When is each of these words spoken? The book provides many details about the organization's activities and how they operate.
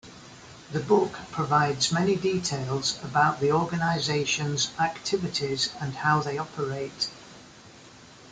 The 0.71 0.79
book 0.79 1.13
provides 1.29 1.91
many 1.91 2.15
details 2.15 2.97
about 3.03 3.39
the 3.39 3.51
organization's 3.51 4.71
activities 4.79 5.69
and 5.79 5.93
how 5.93 6.21
they 6.21 6.39
operate. 6.39 7.11